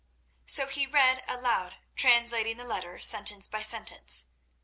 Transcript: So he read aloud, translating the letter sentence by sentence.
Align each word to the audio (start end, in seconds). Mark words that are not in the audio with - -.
So 0.47 0.65
he 0.65 0.87
read 0.87 1.21
aloud, 1.27 1.75
translating 1.95 2.57
the 2.57 2.63
letter 2.65 2.97
sentence 2.97 3.47
by 3.47 3.61
sentence. 3.61 4.29